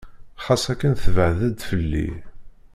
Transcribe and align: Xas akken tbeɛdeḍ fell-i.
Xas 0.45 0.63
akken 0.73 0.93
tbeɛdeḍ 1.03 1.57
fell-i. 1.69 2.09